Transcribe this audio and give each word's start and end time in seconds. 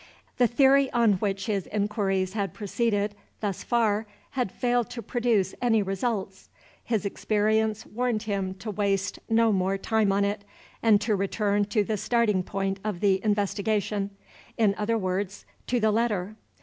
The 0.37 0.47
theory 0.47 0.91
on 0.93 1.13
which 1.19 1.45
his 1.45 1.67
inquiries 1.67 2.33
had 2.33 2.55
proceeded 2.55 3.13
thus 3.39 3.63
far 3.63 4.07
had 4.31 4.51
failed 4.51 4.89
to 4.89 5.01
produce 5.03 5.53
any 5.61 5.83
results. 5.83 6.49
His 6.83 7.05
experience 7.05 7.85
warned 7.85 8.23
him 8.23 8.55
to 8.55 8.71
waste 8.71 9.19
no 9.29 9.51
more 9.51 9.77
time 9.77 10.11
on 10.11 10.25
it, 10.25 10.43
and 10.81 10.99
to 11.01 11.15
return 11.15 11.65
to 11.65 11.83
the 11.83 11.97
starting 11.97 12.41
point 12.41 12.79
of 12.83 12.99
the 12.99 13.23
investigation 13.23 14.09
in 14.57 14.73
other 14.75 14.97
words, 14.97 15.45
to 15.67 15.79
the 15.79 15.91
letter. 15.91 16.35